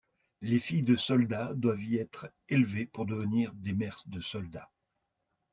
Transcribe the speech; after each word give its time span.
Les 0.41 0.57
filles 0.57 0.81
de 0.81 0.95
soldats 0.95 1.53
doivent 1.53 1.83
y 1.83 1.97
être 1.97 2.25
élevées 2.49 2.87
pour 2.87 3.05
devenir 3.05 3.53
des 3.53 3.73
mères 3.73 4.01
de 4.07 4.19
soldat. 4.19 4.67